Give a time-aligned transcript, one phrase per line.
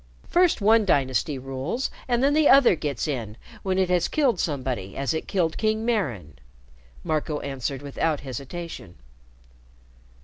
[0.27, 4.97] First one dynasty rules, and then the other gets in when it has killed somebody
[4.97, 6.39] as it killed King Maran,"
[7.03, 8.95] Marco answered without hesitation.